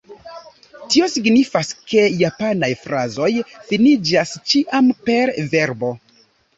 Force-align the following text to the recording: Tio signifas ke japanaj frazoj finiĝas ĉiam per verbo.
Tio 0.93 1.09
signifas 1.15 1.69
ke 1.91 2.07
japanaj 2.23 2.71
frazoj 2.87 3.31
finiĝas 3.71 4.37
ĉiam 4.51 4.93
per 5.07 5.37
verbo. 5.57 5.97